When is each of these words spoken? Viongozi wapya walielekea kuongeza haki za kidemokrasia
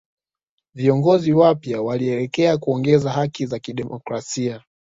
Viongozi 0.73 1.33
wapya 1.33 1.81
walielekea 1.81 2.57
kuongeza 2.57 3.11
haki 3.11 3.45
za 3.45 3.59
kidemokrasia 3.59 4.61